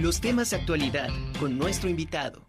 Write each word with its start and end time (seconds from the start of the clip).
Los 0.00 0.20
temas 0.20 0.50
de 0.50 0.56
actualidad 0.56 1.08
con 1.38 1.56
nuestro 1.56 1.88
invitado. 1.88 2.44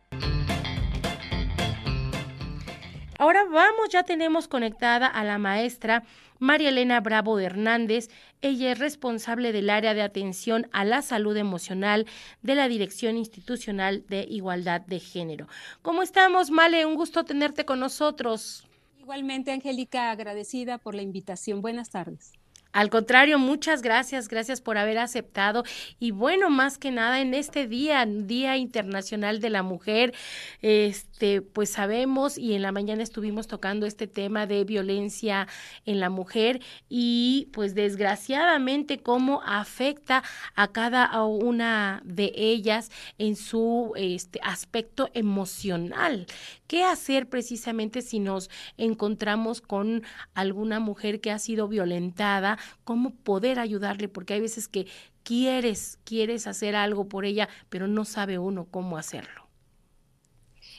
Ahora 3.20 3.46
vamos, 3.46 3.90
ya 3.92 4.02
tenemos 4.02 4.48
conectada 4.48 5.06
a 5.06 5.24
la 5.24 5.38
maestra 5.38 6.04
María 6.40 6.70
Elena 6.70 7.00
Bravo 7.02 7.40
Hernández. 7.40 8.10
Ella 8.42 8.72
es 8.72 8.80
responsable 8.80 9.52
del 9.52 9.70
área 9.70 9.94
de 9.94 10.02
atención 10.02 10.68
a 10.72 10.86
la 10.86 11.04
salud 11.04 11.38
emocional 11.38 12.08
de 12.42 12.56
la 12.56 12.68
Dirección 12.68 13.16
Institucional 13.16 14.04
de 14.10 14.26
Igualdad 14.28 14.82
de 14.82 15.00
Género. 15.00 15.48
¿Cómo 15.84 16.02
estamos, 16.02 16.50
Male? 16.50 16.84
Un 16.88 16.96
gusto 16.96 17.26
tenerte 17.26 17.64
con 17.64 17.80
nosotros. 17.80 18.68
Igualmente, 18.98 19.52
Angélica, 19.52 20.10
agradecida 20.10 20.80
por 20.80 20.96
la 20.96 21.04
invitación. 21.04 21.62
Buenas 21.62 21.92
tardes. 21.92 22.34
Al 22.76 22.90
contrario, 22.90 23.40
muchas 23.40 23.82
gracias, 23.82 24.28
gracias 24.28 24.60
por 24.60 24.78
haber 24.78 24.98
aceptado. 24.98 25.64
Y 25.98 26.12
bueno, 26.12 26.50
más 26.50 26.78
que 26.78 26.92
nada 26.92 27.22
en 27.22 27.34
este 27.34 27.68
día, 27.68 28.06
Día 28.06 28.58
Internacional 28.58 29.40
de 29.40 29.50
la 29.50 29.64
Mujer, 29.64 30.14
este, 30.62 31.42
pues 31.42 31.70
sabemos 31.70 32.38
y 32.38 32.54
en 32.54 32.62
la 32.62 32.74
mañana 32.74 33.02
estuvimos 33.02 33.48
tocando 33.48 33.86
este 33.86 34.08
tema 34.08 34.46
de 34.46 34.66
violencia 34.66 35.48
en 35.86 36.02
la 36.02 36.10
mujer 36.10 36.60
y 36.90 37.48
pues 37.54 37.76
desgraciadamente 37.76 39.02
cómo 39.02 39.42
afecta 39.46 40.22
a 40.54 40.68
cada 40.74 41.24
una 41.24 42.02
de 42.04 42.34
ellas 42.36 42.92
en 43.18 43.38
su 43.38 43.94
este, 43.96 44.42
aspecto 44.44 45.10
emocional. 45.14 46.28
¿Qué 46.68 46.84
hacer 46.84 47.30
precisamente 47.30 48.02
si 48.02 48.20
nos 48.20 48.50
encontramos 48.78 49.62
con 49.62 50.04
alguna 50.34 50.80
mujer 50.80 51.22
que 51.22 51.32
ha 51.32 51.40
sido 51.40 51.68
violentada? 51.68 52.58
¿Cómo 52.84 53.12
poder 53.12 53.60
ayudarle? 53.60 54.08
Porque 54.08 54.34
hay 54.34 54.42
veces 54.42 54.68
que 54.68 54.88
quieres, 55.24 56.00
quieres 56.04 56.48
hacer 56.48 56.76
algo 56.76 57.08
por 57.08 57.26
ella, 57.26 57.50
pero 57.70 57.88
no 57.88 58.06
sabe 58.06 58.40
uno 58.40 58.68
cómo 58.72 58.98
hacerlo. 58.98 59.48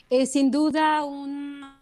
Eh, 0.08 0.26
sin 0.26 0.50
duda, 0.50 1.04
un 1.04 1.75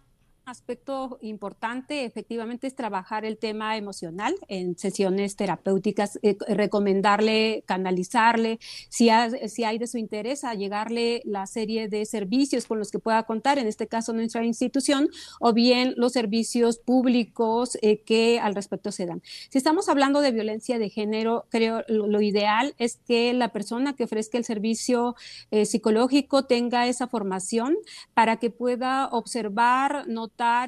aspecto 0.46 1.18
importante 1.22 2.04
efectivamente 2.04 2.66
es 2.66 2.74
trabajar 2.74 3.24
el 3.24 3.38
tema 3.38 3.76
emocional 3.76 4.34
en 4.48 4.76
sesiones 4.78 5.36
terapéuticas, 5.36 6.18
eh, 6.22 6.36
recomendarle, 6.48 7.64
canalizarle, 7.66 8.58
si, 8.88 9.08
si 9.48 9.64
hay 9.64 9.78
de 9.78 9.86
su 9.86 9.98
interés, 9.98 10.44
a 10.44 10.54
llegarle 10.54 11.22
la 11.24 11.46
serie 11.46 11.88
de 11.88 12.04
servicios 12.04 12.66
con 12.66 12.78
los 12.78 12.90
que 12.90 12.98
pueda 12.98 13.22
contar, 13.24 13.58
en 13.58 13.66
este 13.66 13.86
caso 13.86 14.12
nuestra 14.12 14.44
institución, 14.44 15.08
o 15.40 15.52
bien 15.52 15.94
los 15.96 16.12
servicios 16.12 16.78
públicos 16.78 17.78
eh, 17.82 17.98
que 17.98 18.38
al 18.40 18.54
respecto 18.54 18.92
se 18.92 19.06
dan. 19.06 19.22
Si 19.50 19.58
estamos 19.58 19.88
hablando 19.88 20.20
de 20.20 20.32
violencia 20.32 20.78
de 20.78 20.90
género, 20.90 21.46
creo 21.50 21.82
lo, 21.88 22.20
ideal 22.20 22.74
es 22.78 22.96
que 23.06 23.32
la 23.32 23.48
persona 23.48 23.94
que 23.94 24.04
ofrezca 24.04 24.38
el 24.38 24.44
servicio 24.44 25.14
eh, 25.50 25.66
psicológico 25.66 26.44
tenga 26.44 26.86
esa 26.86 27.08
formación 27.08 27.76
para 28.14 28.36
que 28.36 28.50
pueda 28.50 29.08
observar, 29.08 30.06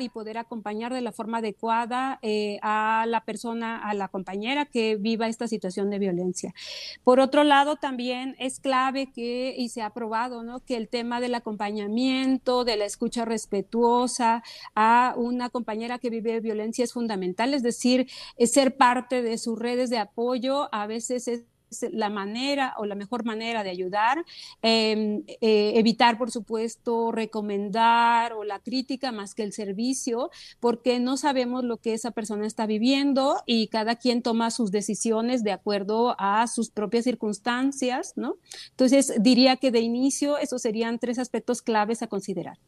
y 0.00 0.08
poder 0.08 0.38
acompañar 0.38 0.92
de 0.92 1.00
la 1.00 1.10
forma 1.10 1.38
adecuada 1.38 2.20
eh, 2.22 2.58
a 2.62 3.04
la 3.08 3.24
persona, 3.24 3.78
a 3.78 3.94
la 3.94 4.08
compañera 4.08 4.64
que 4.64 4.96
viva 4.96 5.26
esta 5.26 5.48
situación 5.48 5.90
de 5.90 5.98
violencia. 5.98 6.54
Por 7.02 7.18
otro 7.18 7.42
lado, 7.42 7.74
también 7.74 8.36
es 8.38 8.60
clave 8.60 9.10
que, 9.12 9.54
y 9.58 9.70
se 9.70 9.82
ha 9.82 9.90
probado, 9.90 10.44
¿no? 10.44 10.60
que 10.60 10.76
el 10.76 10.88
tema 10.88 11.20
del 11.20 11.34
acompañamiento, 11.34 12.64
de 12.64 12.76
la 12.76 12.84
escucha 12.84 13.24
respetuosa 13.24 14.44
a 14.76 15.14
una 15.16 15.50
compañera 15.50 15.98
que 15.98 16.10
vive 16.10 16.40
violencia 16.40 16.84
es 16.84 16.92
fundamental, 16.92 17.52
es 17.52 17.62
decir, 17.62 18.08
ser 18.38 18.76
parte 18.76 19.22
de 19.22 19.36
sus 19.36 19.58
redes 19.58 19.90
de 19.90 19.98
apoyo 19.98 20.72
a 20.72 20.86
veces 20.86 21.26
es 21.26 21.44
la 21.92 22.10
manera 22.10 22.74
o 22.78 22.86
la 22.86 22.94
mejor 22.94 23.24
manera 23.24 23.62
de 23.62 23.70
ayudar, 23.70 24.24
em, 24.62 25.22
eh, 25.40 25.72
evitar, 25.76 26.18
por 26.18 26.30
supuesto, 26.30 27.12
recomendar 27.12 28.32
o 28.32 28.44
la 28.44 28.58
crítica 28.60 29.12
más 29.12 29.34
que 29.34 29.42
el 29.42 29.52
servicio, 29.52 30.30
porque 30.60 30.98
no 30.98 31.16
sabemos 31.16 31.64
lo 31.64 31.78
que 31.78 31.94
esa 31.94 32.10
persona 32.10 32.46
está 32.46 32.66
viviendo 32.66 33.42
y 33.46 33.68
cada 33.68 33.96
quien 33.96 34.22
toma 34.22 34.50
sus 34.50 34.70
decisiones 34.70 35.42
de 35.44 35.52
acuerdo 35.52 36.16
a 36.18 36.46
sus 36.46 36.70
propias 36.70 37.04
circunstancias, 37.04 38.14
¿no? 38.16 38.36
Entonces, 38.70 39.14
diría 39.20 39.56
que 39.56 39.70
de 39.70 39.80
inicio 39.80 40.38
esos 40.38 40.62
serían 40.62 40.98
tres 40.98 41.18
aspectos 41.18 41.62
claves 41.62 42.02
a 42.02 42.06
considerar. 42.06 42.58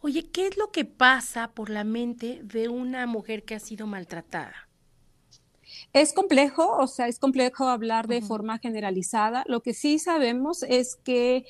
Oye, 0.00 0.30
¿qué 0.30 0.46
es 0.46 0.56
lo 0.56 0.70
que 0.70 0.84
pasa 0.84 1.52
por 1.52 1.70
la 1.70 1.84
mente 1.84 2.40
de 2.42 2.68
una 2.68 3.06
mujer 3.06 3.44
que 3.44 3.54
ha 3.54 3.60
sido 3.60 3.86
maltratada? 3.86 4.68
Es 5.92 6.14
complejo, 6.14 6.78
o 6.78 6.86
sea, 6.86 7.06
es 7.06 7.18
complejo 7.18 7.68
hablar 7.68 8.08
de 8.08 8.22
forma 8.22 8.58
generalizada. 8.58 9.44
Lo 9.46 9.60
que 9.60 9.74
sí 9.74 9.98
sabemos 9.98 10.62
es 10.62 10.96
que 10.96 11.44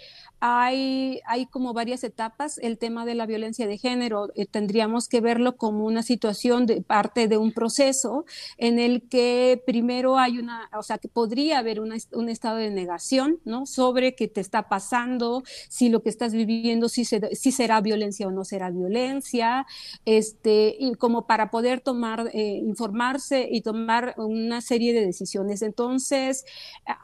hay, 0.45 1.21
hay 1.27 1.47
como 1.47 1.73
varias 1.73 2.03
etapas. 2.03 2.59
El 2.59 2.77
tema 2.77 3.07
de 3.07 3.15
la 3.15 3.27
violencia 3.27 3.69
de 3.69 3.79
género 3.79 4.31
eh, 4.35 4.47
tendríamos 4.47 5.07
que 5.07 5.21
verlo 5.21 5.57
como 5.57 5.85
una 5.85 6.03
situación 6.03 6.67
de 6.67 6.83
parte 6.83 7.29
de 7.29 7.37
un 7.37 7.53
proceso 7.53 8.25
en 8.59 8.81
el 8.81 9.09
que 9.09 9.63
primero 9.65 10.19
hay 10.19 10.39
una, 10.39 10.69
o 10.77 10.83
sea, 10.83 10.99
que 10.99 11.07
podría 11.07 11.61
haber 11.61 11.79
un 11.79 12.29
estado 12.29 12.57
de 12.57 12.71
negación, 12.71 13.39
¿no? 13.45 13.67
Sobre 13.67 14.17
qué 14.17 14.27
te 14.27 14.41
está 14.41 14.69
pasando, 14.69 15.45
si 15.69 15.89
lo 15.89 16.03
que 16.03 16.09
estás 16.09 16.33
viviendo, 16.33 16.89
si, 16.89 17.05
si 17.05 17.53
será 17.53 17.81
violencia 17.81 18.27
o 18.27 18.33
no 18.33 18.45
será 18.45 18.71
violencia, 18.71 19.65
este, 20.05 20.75
y 20.77 20.93
como 20.95 21.29
para 21.29 21.53
poder 21.53 21.83
tomar, 21.83 22.31
eh, 22.35 22.61
informarse 22.65 23.49
y 23.49 23.61
tomar 23.61 24.17
una 24.33 24.61
serie 24.61 24.93
de 24.93 25.05
decisiones. 25.05 25.63
Entonces, 25.63 26.45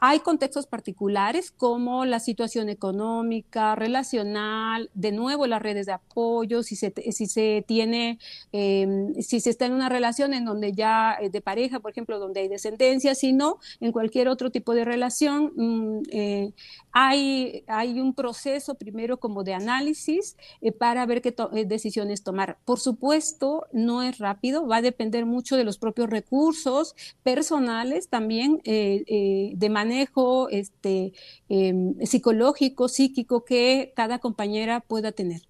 hay 0.01 0.19
contextos 0.19 0.67
particulares 0.67 1.51
como 1.51 2.05
la 2.05 2.19
situación 2.19 2.69
económica, 2.69 3.75
relacional, 3.75 4.89
de 4.93 5.11
nuevo 5.11 5.47
las 5.47 5.61
redes 5.61 5.85
de 5.85 5.93
apoyo, 5.93 6.63
si 6.63 6.75
se, 6.75 6.93
si 7.11 7.27
se 7.27 7.63
tiene, 7.67 8.19
em, 8.51 9.13
si 9.15 9.39
se 9.39 9.49
está 9.49 9.65
en 9.65 9.73
una 9.73 9.89
relación 9.89 10.33
en 10.33 10.45
donde 10.45 10.73
ya 10.73 11.17
eh, 11.19 11.29
de 11.29 11.41
pareja, 11.41 11.79
por 11.79 11.91
ejemplo, 11.91 12.19
donde 12.19 12.41
hay 12.41 12.47
descendencia, 12.47 13.15
si 13.15 13.33
no, 13.33 13.59
en 13.79 13.91
cualquier 13.91 14.27
otro 14.27 14.51
tipo 14.51 14.73
de 14.73 14.85
relación, 14.85 15.53
mm, 15.55 16.01
eh, 16.11 16.53
hay, 16.91 17.63
hay 17.67 17.99
un 17.99 18.13
proceso 18.13 18.75
primero 18.75 19.17
como 19.17 19.43
de 19.43 19.53
análisis 19.53 20.35
eh, 20.61 20.71
para 20.71 21.05
ver 21.05 21.21
qué 21.21 21.33
decisiones 21.65 22.23
tomar. 22.23 22.57
Por 22.65 22.79
supuesto, 22.79 23.67
no 23.71 24.03
es 24.03 24.17
rápido, 24.17 24.67
va 24.67 24.77
a 24.77 24.81
depender 24.81 25.25
mucho 25.25 25.55
de 25.55 25.63
los 25.63 25.77
propios 25.77 26.09
recursos 26.09 26.95
personales 27.23 28.09
también 28.09 28.61
de 28.63 29.69
manejo 29.69 30.49
este, 30.49 31.13
em, 31.49 31.95
psicológico, 32.05 32.87
psíquico, 32.87 33.45
que 33.45 33.93
cada 33.95 34.19
compañera 34.19 34.79
pueda 34.81 35.11
tener. 35.11 35.41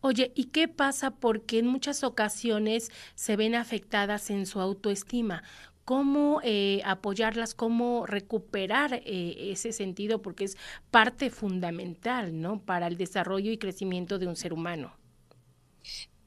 Oye, 0.00 0.32
¿y 0.34 0.44
qué 0.46 0.68
pasa? 0.68 1.10
Porque 1.10 1.58
en 1.58 1.66
muchas 1.66 2.04
ocasiones 2.04 2.90
se 3.14 3.36
ven 3.36 3.54
afectadas 3.54 4.30
en 4.30 4.46
su 4.46 4.60
autoestima. 4.60 5.42
¿Cómo 5.84 6.40
eh, 6.44 6.82
apoyarlas? 6.84 7.54
¿Cómo 7.54 8.06
recuperar 8.06 9.02
eh, 9.04 9.50
ese 9.50 9.72
sentido? 9.72 10.22
Porque 10.22 10.44
es 10.44 10.56
parte 10.90 11.30
fundamental, 11.30 12.40
¿no? 12.40 12.60
Para 12.64 12.86
el 12.86 12.96
desarrollo 12.96 13.50
y 13.50 13.58
crecimiento 13.58 14.18
de 14.18 14.26
un 14.26 14.36
ser 14.36 14.52
humano. 14.52 14.92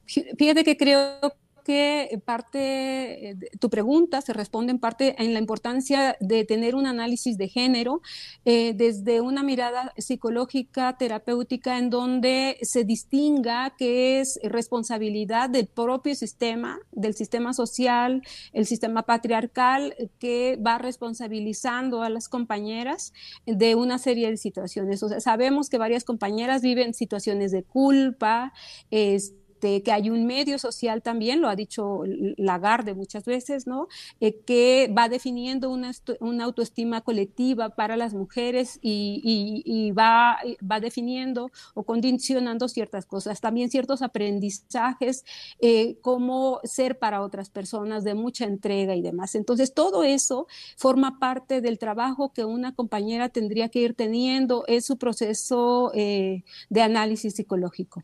Fíjate 0.04 0.64
que 0.64 0.76
creo 0.76 1.20
que 1.62 2.20
parte 2.24 3.30
eh, 3.30 3.36
tu 3.58 3.70
pregunta 3.70 4.20
se 4.20 4.32
responde 4.32 4.72
en 4.72 4.78
parte 4.78 5.14
en 5.22 5.32
la 5.32 5.38
importancia 5.38 6.16
de 6.20 6.44
tener 6.44 6.74
un 6.74 6.86
análisis 6.86 7.36
de 7.36 7.48
género 7.48 8.00
eh, 8.44 8.72
desde 8.74 9.20
una 9.20 9.42
mirada 9.42 9.92
psicológica, 9.96 10.96
terapéutica, 10.98 11.78
en 11.78 11.90
donde 11.90 12.58
se 12.62 12.84
distinga 12.84 13.74
que 13.76 14.20
es 14.20 14.38
responsabilidad 14.42 15.50
del 15.50 15.66
propio 15.66 16.14
sistema, 16.14 16.78
del 16.90 17.14
sistema 17.14 17.52
social, 17.52 18.22
el 18.52 18.66
sistema 18.66 19.02
patriarcal, 19.02 19.94
que 20.18 20.58
va 20.64 20.78
responsabilizando 20.78 22.02
a 22.02 22.08
las 22.08 22.28
compañeras 22.28 23.12
de 23.46 23.74
una 23.74 23.98
serie 23.98 24.30
de 24.30 24.36
situaciones. 24.36 25.02
O 25.02 25.08
sea, 25.08 25.20
sabemos 25.20 25.68
que 25.68 25.78
varias 25.78 26.04
compañeras 26.04 26.62
viven 26.62 26.94
situaciones 26.94 27.52
de 27.52 27.62
culpa, 27.62 28.52
este, 28.90 29.41
este, 29.62 29.82
que 29.82 29.92
hay 29.92 30.10
un 30.10 30.26
medio 30.26 30.58
social 30.58 31.02
también, 31.02 31.40
lo 31.40 31.48
ha 31.48 31.54
dicho 31.54 32.02
Lagarde 32.36 32.94
muchas 32.94 33.24
veces, 33.24 33.66
¿no? 33.66 33.86
Eh, 34.20 34.40
que 34.44 34.92
va 34.96 35.08
definiendo 35.08 35.70
una, 35.70 35.92
una, 36.20 36.44
autoestima 36.44 37.02
colectiva 37.02 37.70
para 37.70 37.96
las 37.96 38.12
mujeres 38.12 38.80
y, 38.82 39.92
va, 39.92 40.38
va, 40.68 40.80
definiendo 40.80 41.50
o 41.74 41.84
condicionando 41.84 42.66
ciertas 42.66 43.06
cosas, 43.06 43.40
también 43.40 43.70
ciertos 43.70 44.02
aprendizajes, 44.02 45.24
eh, 45.60 45.96
como 46.00 46.60
ser 46.64 46.98
para 46.98 47.22
otras 47.22 47.48
personas 47.48 48.02
de 48.02 48.14
mucha 48.14 48.46
entrega 48.46 48.96
y 48.96 49.02
demás. 49.02 49.36
Entonces, 49.36 49.74
todo 49.74 50.02
eso 50.02 50.48
forma 50.76 51.20
parte 51.20 51.60
del 51.60 51.78
trabajo 51.78 52.32
que 52.32 52.44
una 52.44 52.74
compañera 52.74 53.28
tendría 53.28 53.68
que 53.68 53.80
ir 53.80 53.94
teniendo 53.94 54.64
en 54.66 54.82
su 54.82 54.98
proceso 54.98 55.92
eh, 55.94 56.42
de 56.68 56.82
análisis 56.82 57.34
psicológico. 57.34 58.02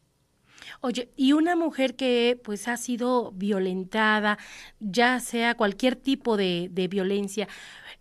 Oye, 0.80 1.10
y 1.16 1.32
una 1.32 1.56
mujer 1.56 1.96
que 1.96 2.40
pues 2.42 2.68
ha 2.68 2.76
sido 2.76 3.32
violentada, 3.32 4.38
ya 4.80 5.20
sea 5.20 5.54
cualquier 5.54 5.96
tipo 5.96 6.36
de, 6.36 6.70
violencia, 6.90 7.48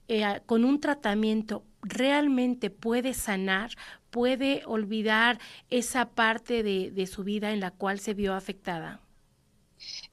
eh, 0.07 0.41
con 0.45 0.65
un 0.65 0.79
tratamiento, 0.79 1.63
realmente 1.81 2.69
puede 2.69 3.13
sanar, 3.13 3.71
puede 4.09 4.63
olvidar 4.65 5.39
esa 5.69 6.09
parte 6.09 6.63
de, 6.63 7.07
su 7.07 7.23
vida 7.23 7.51
en 7.51 7.59
la 7.59 7.71
cual 7.71 7.99
se 7.99 8.13
vio 8.13 8.33
afectada? 8.33 9.01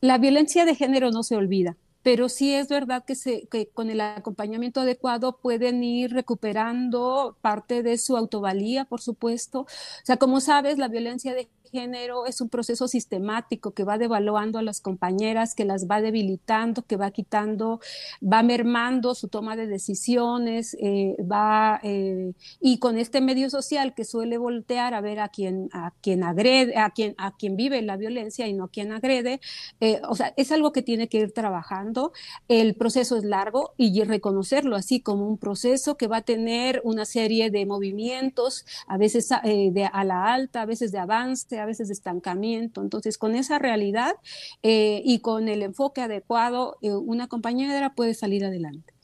La 0.00 0.18
violencia 0.18 0.64
de 0.64 0.74
género 0.74 1.10
no 1.10 1.22
se 1.22 1.36
olvida 1.36 1.76
pero 2.02 2.28
sí 2.28 2.52
es 2.52 2.68
verdad 2.68 3.02
que, 3.06 3.14
que 3.50 3.70
con 3.70 3.88
el 3.88 4.02
acompañamiento 4.02 4.82
adecuado 4.82 5.38
pueden 5.38 5.82
ir 5.82 6.12
recuperando 6.12 7.38
parte 7.40 7.82
de 7.82 7.96
su 7.96 8.18
autovalía, 8.18 8.84
por 8.84 9.00
supuesto. 9.00 9.60
O 9.60 9.66
sea, 10.02 10.18
como 10.18 10.40
sabes, 10.40 10.76
la 10.76 10.88
violencia 10.88 11.34
de 11.34 11.48
género 11.74 12.26
es 12.26 12.40
un 12.40 12.48
proceso 12.48 12.86
sistemático 12.86 13.72
que 13.72 13.82
va 13.82 13.98
devaluando 13.98 14.60
a 14.60 14.62
las 14.62 14.80
compañeras, 14.80 15.56
que 15.56 15.64
las 15.64 15.88
va 15.88 16.00
debilitando, 16.00 16.82
que 16.82 16.96
va 16.96 17.10
quitando, 17.10 17.80
va 18.22 18.44
mermando 18.44 19.16
su 19.16 19.26
toma 19.26 19.56
de 19.56 19.66
decisiones, 19.66 20.76
eh, 20.80 21.16
va 21.20 21.80
eh, 21.82 22.32
y 22.60 22.78
con 22.78 22.96
este 22.96 23.20
medio 23.20 23.50
social 23.50 23.92
que 23.92 24.04
suele 24.04 24.38
voltear 24.38 24.94
a 24.94 25.00
ver 25.00 25.18
a 25.18 25.28
quien 25.28 25.68
a 25.72 25.92
quien 26.00 26.22
agrede, 26.22 26.78
a 26.78 26.90
quien 26.90 27.16
a 27.18 27.36
quien 27.36 27.56
vive 27.56 27.82
la 27.82 27.96
violencia 27.96 28.46
y 28.46 28.52
no 28.52 28.64
a 28.64 28.68
quien 28.68 28.92
agrede, 28.92 29.40
eh, 29.80 30.00
o 30.08 30.14
sea, 30.14 30.32
es 30.36 30.52
algo 30.52 30.70
que 30.72 30.82
tiene 30.82 31.08
que 31.08 31.18
ir 31.18 31.32
trabajando. 31.32 32.12
El 32.46 32.76
proceso 32.76 33.16
es 33.16 33.24
largo 33.24 33.72
y 33.76 34.00
reconocerlo 34.04 34.76
así 34.76 35.00
como 35.00 35.26
un 35.26 35.38
proceso 35.38 35.96
que 35.96 36.06
va 36.06 36.18
a 36.18 36.22
tener 36.22 36.80
una 36.84 37.04
serie 37.04 37.50
de 37.50 37.66
movimientos, 37.66 38.64
a 38.86 38.96
veces 38.96 39.32
a 39.32 40.04
la 40.04 40.32
alta, 40.32 40.62
a 40.62 40.66
veces 40.66 40.92
de 40.92 40.98
avance, 40.98 41.63
a 41.64 41.66
veces 41.66 41.88
de 41.88 41.94
estancamiento. 41.94 42.80
Entonces, 42.80 43.18
con 43.18 43.34
esa 43.34 43.58
realidad 43.58 44.14
eh, 44.62 45.02
y 45.04 45.18
con 45.18 45.48
el 45.48 45.62
enfoque 45.62 46.00
adecuado, 46.00 46.76
eh, 46.80 46.92
una 46.92 47.26
compañera 47.26 47.94
puede 47.94 48.14
salir 48.14 48.44
adelante. 48.44 48.94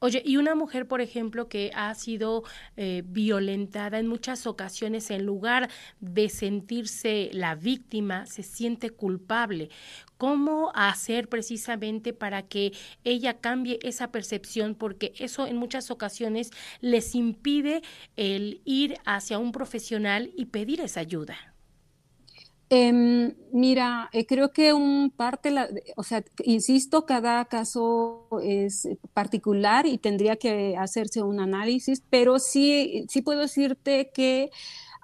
Oye, 0.00 0.22
y 0.24 0.36
una 0.36 0.54
mujer, 0.54 0.86
por 0.86 1.00
ejemplo, 1.00 1.48
que 1.48 1.72
ha 1.74 1.92
sido 1.96 2.44
eh, 2.76 3.02
violentada 3.04 3.98
en 3.98 4.06
muchas 4.06 4.46
ocasiones, 4.46 5.10
en 5.10 5.26
lugar 5.26 5.70
de 5.98 6.28
sentirse 6.28 7.30
la 7.32 7.56
víctima, 7.56 8.24
se 8.26 8.44
siente 8.44 8.90
culpable. 8.90 9.70
¿Cómo 10.16 10.70
hacer 10.76 11.28
precisamente 11.28 12.12
para 12.12 12.42
que 12.42 12.72
ella 13.02 13.40
cambie 13.40 13.80
esa 13.82 14.12
percepción? 14.12 14.76
Porque 14.76 15.12
eso 15.18 15.48
en 15.48 15.56
muchas 15.56 15.90
ocasiones 15.90 16.52
les 16.80 17.16
impide 17.16 17.82
el 18.14 18.60
ir 18.64 18.98
hacia 19.04 19.38
un 19.40 19.50
profesional 19.50 20.30
y 20.36 20.46
pedir 20.46 20.80
esa 20.80 21.00
ayuda. 21.00 21.57
Em, 22.70 23.34
mira, 23.50 24.10
eh, 24.12 24.26
creo 24.26 24.52
que 24.52 24.74
un 24.74 25.10
parte, 25.10 25.50
o 25.96 26.02
sea, 26.02 26.22
insisto, 26.44 27.06
cada 27.06 27.46
caso 27.46 28.28
es 28.42 28.86
particular 29.14 29.86
y 29.86 29.96
tendría 29.96 30.36
que 30.36 30.76
hacerse 30.76 31.22
un 31.22 31.40
análisis, 31.40 32.02
pero 32.10 32.38
sí, 32.38 33.06
sí 33.08 33.22
puedo 33.22 33.40
decirte 33.40 34.10
que 34.12 34.50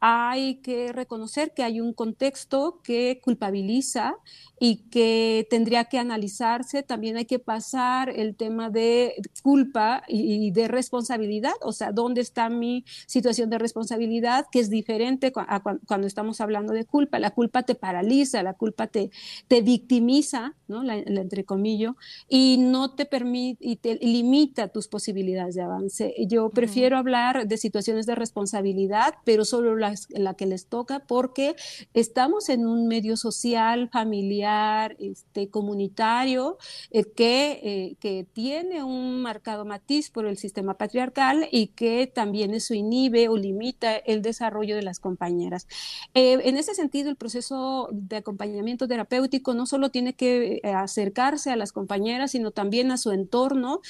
hay 0.06 0.56
que 0.56 0.92
reconocer 0.92 1.54
que 1.54 1.62
hay 1.62 1.80
un 1.80 1.94
contexto 1.94 2.82
que 2.84 3.22
culpabiliza 3.24 4.16
y 4.60 4.76
que 4.90 5.46
tendría 5.48 5.86
que 5.86 5.98
analizarse. 5.98 6.82
También 6.82 7.16
hay 7.16 7.24
que 7.24 7.38
pasar 7.38 8.10
el 8.10 8.36
tema 8.36 8.68
de 8.68 9.14
culpa 9.42 10.02
y 10.06 10.50
de 10.50 10.68
responsabilidad, 10.68 11.54
o 11.62 11.72
sea, 11.72 11.90
¿dónde 11.90 12.20
está 12.20 12.50
mi 12.50 12.84
situación 13.06 13.48
de 13.48 13.58
responsabilidad? 13.58 14.46
Que 14.52 14.60
es 14.60 14.68
diferente 14.68 15.32
a 15.34 15.62
cuando 15.86 16.06
estamos 16.06 16.40
hablando 16.42 16.74
de 16.74 16.84
culpa. 16.84 17.18
La 17.18 17.30
culpa 17.30 17.62
te 17.62 17.74
paraliza, 17.74 18.42
la 18.42 18.52
culpa 18.54 18.86
te, 18.86 19.10
te 19.48 19.62
victimiza, 19.62 20.54
¿no? 20.68 20.82
La, 20.82 20.96
entre 20.96 21.44
comillas, 21.44 21.94
y 22.28 22.58
no 22.58 22.94
te 22.94 23.06
permite 23.06 23.58
y 23.66 23.76
te 23.76 23.96
limita 23.96 24.68
tus 24.68 24.86
posibilidades 24.86 25.54
de 25.54 25.62
avance. 25.62 26.14
Yo 26.28 26.50
prefiero 26.50 26.98
hablar 26.98 27.48
de 27.48 27.56
situaciones 27.56 28.04
de 28.04 28.14
responsabilidad, 28.14 29.14
pero 29.24 29.44
solo 29.44 29.76
las, 29.76 29.93
la 30.10 30.34
que 30.34 30.46
les 30.46 30.66
toca, 30.66 31.00
porque 31.00 31.56
estamos 31.92 32.48
en 32.48 32.66
un 32.66 32.86
medio 32.88 33.16
social, 33.16 33.88
familiar, 33.90 34.96
este, 34.98 35.48
comunitario, 35.48 36.58
eh, 36.90 37.04
que, 37.04 37.60
eh, 37.62 37.96
que 38.00 38.26
tiene 38.32 38.82
un 38.82 39.22
marcado 39.22 39.64
matiz 39.64 40.10
por 40.10 40.26
el 40.26 40.36
sistema 40.36 40.74
patriarcal 40.74 41.48
y 41.50 41.68
que 41.68 42.06
también 42.06 42.54
eso 42.54 42.74
inhibe 42.74 43.28
o 43.28 43.36
limita 43.36 43.96
el 43.96 44.22
desarrollo 44.22 44.76
de 44.76 44.82
las 44.82 44.98
compañeras. 44.98 45.66
Eh, 46.14 46.38
en 46.44 46.56
ese 46.56 46.74
sentido, 46.74 47.10
el 47.10 47.16
proceso 47.16 47.88
de 47.92 48.16
acompañamiento 48.16 48.88
terapéutico 48.88 49.54
no 49.54 49.66
solo 49.66 49.90
tiene 49.90 50.14
que 50.14 50.60
acercarse 50.64 51.50
a 51.50 51.56
las 51.56 51.72
compañeras, 51.72 52.32
sino 52.32 52.50
también 52.50 52.90
a 52.90 52.96
su 52.96 53.10
entorno 53.10 53.80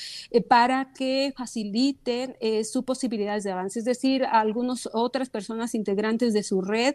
para 0.48 0.92
que 0.92 1.32
faciliten 1.36 2.36
sus 2.64 2.84
posibilidades 2.84 3.44
de 3.44 3.52
avance, 3.52 3.78
es 3.78 3.84
decir, 3.84 4.24
a 4.24 4.40
algunas 4.40 4.88
otras 4.92 5.30
personas 5.30 5.74
de 5.94 6.42
su 6.42 6.60
red 6.60 6.94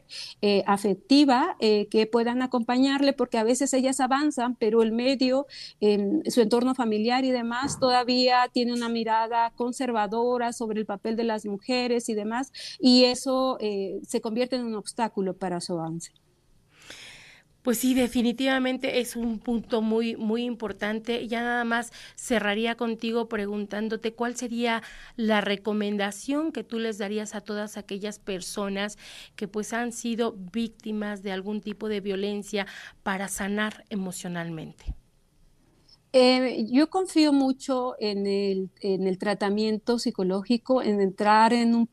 afectiva 0.66 1.56
que 1.60 2.10
puedan 2.12 2.42
acompañarle, 2.42 3.13
porque 3.13 3.38
a 3.38 3.44
veces 3.44 3.74
ellas 3.74 4.00
avanzan, 4.00 4.56
pero 4.56 4.84
el 4.84 4.92
medio, 4.92 5.48
en 5.80 6.24
su 6.30 6.42
entorno 6.42 6.75
familiar 6.75 7.25
y 7.25 7.31
demás, 7.31 7.80
todavía 7.80 8.50
tiene 8.51 8.74
una 8.74 8.90
mirada 8.90 9.51
conservadora 9.56 10.54
sobre 10.54 10.80
el 10.80 10.86
papel 10.86 11.16
de 11.16 11.24
las 11.24 11.46
mujeres 11.46 12.10
y 12.10 12.13
demás, 12.13 12.51
y 12.80 13.06
eso 13.06 13.57
eh, 13.60 14.00
se 14.07 14.22
convierte 14.22 14.56
en 14.56 14.66
un 14.66 14.75
obstáculo 14.75 15.36
para 15.36 15.62
su 15.62 15.74
avance. 15.74 16.12
Pues 17.69 17.77
sí, 17.77 17.94
definitivamente 17.94 19.00
es 19.00 19.16
un 19.16 19.38
punto 19.38 19.83
muy, 19.83 20.16
muy 20.16 20.44
importante. 20.44 21.27
Ya 21.27 21.44
nada 21.44 21.63
más 21.66 21.92
cerraría 22.16 22.74
contigo 22.74 23.30
preguntándote 23.30 24.16
cuál 24.16 24.36
sería 24.36 24.81
la 25.18 25.39
recomendación 25.39 26.51
que 26.51 26.63
tú 26.63 26.80
les 26.80 26.98
darías 26.98 27.36
a 27.36 27.42
todas 27.42 27.77
aquellas 27.77 28.18
personas 28.18 28.98
que 29.36 29.48
pues 29.48 29.71
han 29.74 29.92
sido 29.92 30.36
víctimas 30.51 31.21
de 31.21 31.31
algún 31.31 31.62
tipo 31.62 31.89
de 31.89 32.01
violencia 32.01 32.66
para 33.04 33.27
sanar 33.27 33.86
emocionalmente. 33.92 34.95
Eh, 36.12 36.66
yo 36.71 36.89
confío 36.89 37.33
mucho 37.33 37.94
en 38.00 38.25
el, 38.25 38.71
en 38.81 39.06
el 39.06 39.19
tratamiento 39.19 40.00
psicológico, 40.00 40.81
en 40.81 41.01
entrar 41.01 41.54
en 41.54 41.75
un 41.75 41.89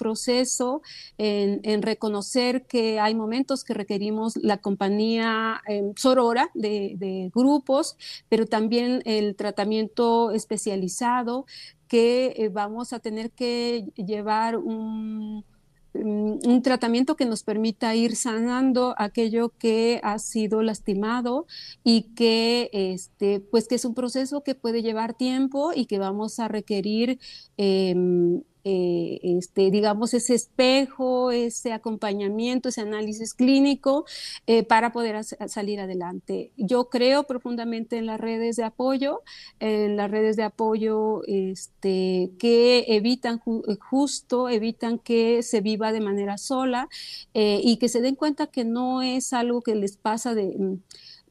proceso, 0.00 0.80
en, 1.18 1.82
reconocer 1.82 2.66
que 2.66 2.98
hay 2.98 3.14
momentos 3.14 3.64
que 3.64 3.74
requerimos 3.74 4.36
la 4.36 4.56
compañía 4.56 5.60
em, 5.66 5.92
sorora 5.94 6.50
de, 6.54 7.30
grupos, 7.34 7.96
pero 8.30 8.46
también 8.46 9.02
el 9.04 9.36
tratamiento 9.36 10.30
especializado 10.30 11.44
que 11.86 12.34
eh, 12.36 12.48
vamos 12.48 12.92
a 12.94 13.00
tener 13.00 13.30
que 13.30 13.84
llevar 13.96 14.56
un, 14.56 15.44
un 15.92 16.62
tratamiento 16.62 17.16
que 17.16 17.26
nos 17.26 17.42
permita 17.42 17.94
ir 17.94 18.14
sanando 18.14 18.94
aquello 18.96 19.50
que 19.58 20.00
ha 20.02 20.18
sido 20.18 20.62
lastimado 20.62 21.46
y 21.82 22.02
que 22.14 22.70
este 22.72 23.40
pues 23.40 23.66
que 23.66 23.74
es 23.74 23.84
un 23.84 23.94
proceso 23.94 24.42
que 24.42 24.54
puede 24.54 24.82
llevar 24.82 25.14
tiempo 25.14 25.72
y 25.74 25.86
que 25.86 25.98
vamos 25.98 26.38
a 26.38 26.48
requerir 26.48 27.18
em, 27.56 28.42
eh, 28.62 29.20
este, 29.22 29.70
digamos, 29.70 30.12
ese 30.12 30.34
espejo, 30.34 31.30
ese 31.30 31.72
acompañamiento, 31.72 32.68
ese 32.68 32.82
análisis 32.82 33.32
clínico 33.32 34.04
eh, 34.46 34.64
para 34.64 34.92
poder 34.92 35.24
salir 35.24 35.80
adelante. 35.80 36.52
Yo 36.56 36.90
creo 36.90 37.24
profundamente 37.24 37.96
en 37.96 38.06
las 38.06 38.20
redes 38.20 38.56
de 38.56 38.64
apoyo, 38.64 39.22
en 39.60 39.96
las 39.96 40.10
redes 40.10 40.36
de 40.36 40.42
apoyo 40.42 41.22
este, 41.26 42.32
que 42.38 42.84
evitan 42.88 43.40
eh, 43.66 43.76
justo, 43.80 44.50
evitan 44.50 44.98
que 44.98 45.42
se 45.42 45.62
viva 45.62 45.92
de 45.92 46.00
manera 46.00 46.36
sola 46.36 46.88
y 47.32 47.76
que 47.78 47.88
se 47.88 48.00
den 48.00 48.14
cuenta 48.14 48.48
que 48.48 48.64
no 48.64 49.02
es 49.02 49.32
algo 49.32 49.62
que 49.62 49.74
les 49.74 49.96
pasa 49.96 50.34
de 50.34 50.54
mm, 50.58 50.82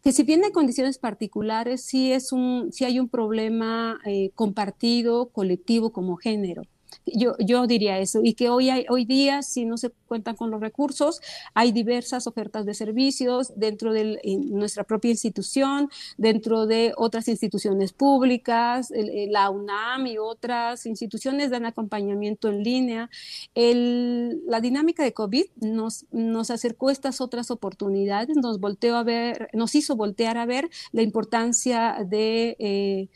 que 0.02 0.14
si 0.14 0.24
bien 0.24 0.44
en 0.44 0.52
condiciones 0.52 0.98
particulares, 0.98 1.84
sí, 1.84 2.12
es 2.14 2.32
un, 2.32 2.72
sí 2.72 2.86
hay 2.86 3.00
un 3.00 3.10
problema 3.10 4.00
compartido, 4.34 5.30
colectivo 5.30 5.92
como 5.92 6.16
género. 6.16 6.64
Yo, 7.06 7.36
yo 7.40 7.66
diría 7.68 8.00
eso, 8.00 8.22
y 8.24 8.34
que 8.34 8.50
hoy, 8.50 8.70
hay, 8.70 8.86
hoy 8.90 9.06
día, 9.06 9.42
si 9.42 9.66
no 9.66 9.78
se 9.78 9.90
cuentan 10.08 10.36
con 10.36 10.52
los 10.52 10.62
recursos, 10.62 11.22
hay 11.54 11.72
diversas 11.72 12.28
ofertas 12.28 12.66
de 12.66 12.74
servicios 12.74 13.52
dentro 13.56 13.94
de 13.94 14.20
nuestra 14.52 14.84
propia 14.84 15.12
institución, 15.12 15.90
dentro 16.18 16.66
de 16.68 16.94
otras 16.98 17.28
instituciones 17.28 17.94
públicas, 17.94 18.92
la 19.30 19.50
UNAM 19.50 20.08
y 20.08 20.18
otras 20.18 20.86
instituciones 20.86 21.50
dan 21.50 21.66
acompañamiento 21.66 22.50
en 22.50 22.64
línea. 22.64 23.10
El, 23.56 24.42
la 24.46 24.62
dinámica 24.62 25.04
de 25.04 25.14
COVID 25.14 25.46
nos, 25.62 26.06
nos 26.12 26.52
acercó 26.52 26.90
estas 26.90 27.22
otras 27.22 27.52
oportunidades, 27.52 28.36
nos 28.36 28.60
volteó 28.60 28.98
a 28.98 29.04
ver, 29.04 29.50
nos 29.54 29.76
hizo 29.76 29.96
voltear 29.96 30.38
a 30.38 30.46
ver 30.46 30.70
la 30.92 31.02
importancia 31.02 31.98
de... 32.06 32.56
Eh, 32.60 33.10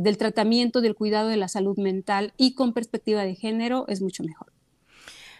del 0.00 0.18
tratamiento, 0.18 0.80
del 0.80 0.94
cuidado 0.94 1.28
de 1.28 1.36
la 1.36 1.48
salud 1.48 1.78
mental 1.78 2.32
y 2.36 2.54
con 2.54 2.72
perspectiva 2.72 3.24
de 3.24 3.34
género 3.34 3.84
es 3.88 4.00
mucho 4.00 4.22
mejor. 4.22 4.52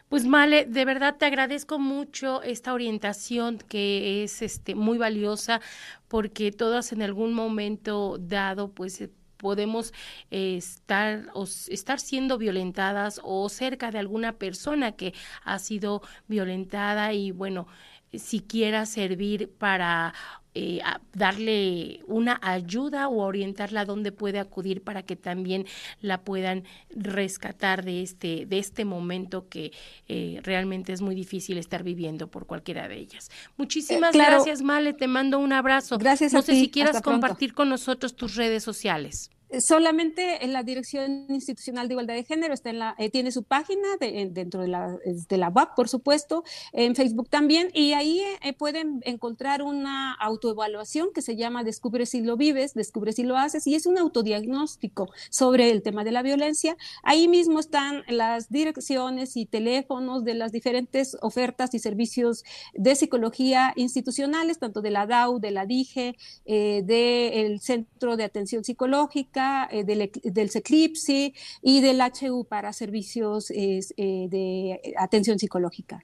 Pues 0.09 0.25
Male, 0.25 0.65
de 0.65 0.87
verdad 0.87 1.17
te 1.19 1.27
agradezco 1.27 1.79
mucho 1.79 2.43
esta 2.43 2.73
orientación 2.73 3.59
que 3.59 4.25
es 4.25 4.41
este 4.41 4.75
muy 4.75 4.97
valiosa 4.97 5.61
porque 6.09 6.51
todas 6.51 6.93
en 6.93 7.03
algún 7.03 7.35
momento 7.35 8.17
dado 8.19 8.71
pues 8.71 9.07
podemos 9.37 9.93
estar 10.31 11.29
o 11.35 11.45
estar 11.45 12.01
siendo 12.01 12.39
violentadas 12.39 13.21
o 13.23 13.49
cerca 13.51 13.91
de 13.91 13.99
alguna 13.99 14.33
persona 14.33 14.93
que 14.93 15.13
ha 15.45 15.59
sido 15.59 16.03
violentada 16.27 17.13
y 17.13 17.31
bueno 17.31 17.67
siquiera 18.13 18.87
servir 18.87 19.51
para 19.59 20.15
eh, 20.55 20.81
darle 21.13 22.01
una 22.07 22.41
ayuda 22.43 23.07
o 23.09 23.19
orientarla 23.19 23.83
a 23.83 23.85
dónde 23.85 24.11
puede 24.11 24.41
acudir 24.41 24.83
para 24.83 25.05
que 25.05 25.15
también 25.15 25.67
la 26.01 26.23
puedan 26.23 26.65
rescatar 26.91 27.85
de 27.85 28.03
este, 28.03 28.45
de 28.47 28.59
este 28.59 28.85
momento 28.85 29.49
que 29.49 29.73
eh, 30.09 30.41
realmente 30.43 30.93
es 30.93 31.01
muy 31.01 31.15
difícil 31.15 31.59
estar 31.59 31.85
viviendo 31.85 32.29
por 32.29 32.47
cualquiera 32.47 32.89
de 32.89 32.97
ellas. 32.97 33.31
Muchísimas 33.57 34.15
eh, 34.15 34.19
gracias, 34.19 34.63
Male, 34.63 34.95
te 34.95 35.07
mando 35.07 35.39
un 35.39 35.53
abrazo. 35.53 35.97
Gracias 35.97 36.33
no 36.33 36.43
sé 36.43 36.55
si 36.55 36.71
quieras 36.71 37.03
compartir 37.03 37.55
con 37.55 37.69
nosotros 37.69 38.17
tus 38.17 38.35
redes 38.35 38.65
sociales. 38.65 39.31
Solamente 39.61 40.45
en 40.45 40.53
la 40.53 40.63
Dirección 40.63 41.27
Institucional 41.31 41.89
de 41.89 41.95
Igualdad 41.95 42.15
de 42.15 42.25
Género 42.25 42.53
está 42.53 42.69
en 42.71 42.79
la, 42.81 42.95
eh, 42.99 43.09
tiene 43.09 43.33
su 43.33 43.45
página 43.45 43.89
dentro 43.99 44.61
de 44.61 44.69
la, 44.69 44.99
de 45.05 45.37
la 45.39 45.49
web, 45.49 45.69
por 45.75 45.89
supuesto, 45.89 46.45
en 46.73 46.95
Facebook 46.95 47.31
también, 47.31 47.71
y 47.73 47.93
ahí 47.95 48.23
eh, 48.43 48.53
pueden 48.53 49.01
encontrar 49.05 49.63
una 49.63 50.13
autoevaluación 50.15 51.13
que 51.15 51.23
se 51.23 51.37
llama 51.37 51.65
Descubre 51.65 52.05
si 52.05 52.21
lo 52.21 52.37
vives, 52.37 52.75
Descubre 52.75 53.13
si 53.13 53.23
lo 53.23 53.39
haces, 53.39 53.67
y 53.67 53.75
es 53.75 53.87
un 53.87 53.97
autodiagnóstico 53.97 55.09
sobre 55.31 55.71
el 55.71 55.83
tema 55.83 56.05
de 56.05 56.13
la 56.13 56.23
violencia. 56.23 56.77
Ahí 57.03 57.27
mismo 57.27 57.59
están 57.59 58.05
las 58.09 58.51
direcciones 58.51 59.37
y 59.37 59.47
teléfonos 59.47 60.25
de 60.25 60.35
las 60.35 60.53
diferentes 60.53 61.17
ofertas 61.23 61.73
y 61.75 61.79
servicios 61.79 62.45
de 62.75 62.95
psicología 62.95 63.73
institucionales, 63.77 64.59
tanto 64.59 64.83
de 64.83 64.91
la 64.91 65.07
DAU, 65.07 65.41
de 65.41 65.51
la 65.53 65.65
DIGE, 65.65 66.17
eh, 66.45 66.83
del 66.85 67.61
Centro 67.61 68.17
de 68.17 68.25
Atención 68.25 68.63
Psicológica, 68.63 69.38
eh, 69.71 69.85
del, 69.85 70.11
del 70.23 70.51
CECLIPSI 70.51 71.35
y 71.63 71.81
del 71.81 72.01
HU 72.01 72.45
para 72.45 72.73
servicios 72.73 73.51
eh, 73.51 73.81
de 73.97 74.95
atención 74.99 75.39
psicológica. 75.39 76.03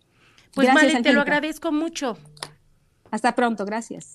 Pues 0.55 0.73
Male, 0.73 1.03
te 1.03 1.13
lo 1.13 1.21
agradezco 1.21 1.73
mucho. 1.73 2.17
Hasta 3.11 3.35
pronto, 3.35 3.65
gracias. 3.65 4.13